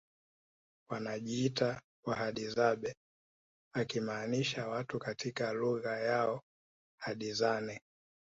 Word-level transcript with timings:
wanajiita 0.89 1.81
Wahadzabe 2.05 2.95
akimaanisha 3.73 4.67
watu 4.67 4.99
katika 4.99 5.53
lugha 5.53 5.99
yao 5.99 6.41
Hadzane 6.99 7.81